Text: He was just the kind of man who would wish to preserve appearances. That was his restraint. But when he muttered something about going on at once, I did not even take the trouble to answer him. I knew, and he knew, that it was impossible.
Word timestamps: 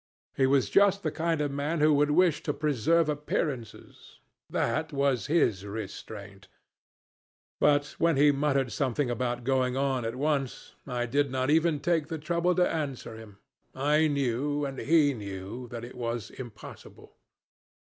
He 0.35 0.47
was 0.47 0.71
just 0.71 1.03
the 1.03 1.11
kind 1.11 1.41
of 1.41 1.51
man 1.51 1.79
who 1.79 1.93
would 1.93 2.09
wish 2.09 2.41
to 2.41 2.55
preserve 2.55 3.07
appearances. 3.07 4.17
That 4.49 4.91
was 4.91 5.27
his 5.27 5.63
restraint. 5.63 6.47
But 7.59 7.93
when 7.99 8.17
he 8.17 8.31
muttered 8.31 8.71
something 8.71 9.11
about 9.11 9.43
going 9.43 9.77
on 9.77 10.03
at 10.03 10.15
once, 10.15 10.73
I 10.87 11.05
did 11.05 11.29
not 11.29 11.51
even 11.51 11.79
take 11.79 12.07
the 12.07 12.17
trouble 12.17 12.55
to 12.55 12.67
answer 12.67 13.15
him. 13.15 13.37
I 13.75 14.07
knew, 14.07 14.65
and 14.65 14.79
he 14.79 15.13
knew, 15.13 15.67
that 15.67 15.85
it 15.85 15.93
was 15.93 16.31
impossible. 16.31 17.15